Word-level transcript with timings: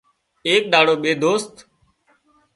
ايڪ 0.47 0.63
ۮاڙو 0.73 0.95
ٻي 1.01 1.11
دوست 1.23 1.53